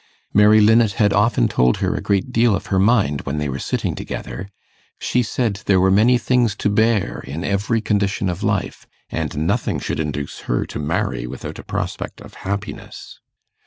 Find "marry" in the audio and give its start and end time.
10.79-11.27